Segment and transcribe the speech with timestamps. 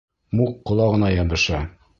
[0.39, 1.65] Мук ҡолағына йәбешә.